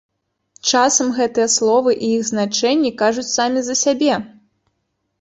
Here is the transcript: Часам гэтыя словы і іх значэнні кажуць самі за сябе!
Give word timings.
Часам 0.69 1.11
гэтыя 1.17 1.47
словы 1.57 1.95
і 2.05 2.09
іх 2.15 2.23
значэнні 2.33 2.95
кажуць 3.05 3.29
самі 3.37 3.59
за 3.71 3.81
сябе! 3.87 4.13